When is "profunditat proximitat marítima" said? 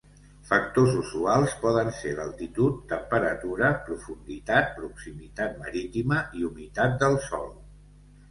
3.89-6.19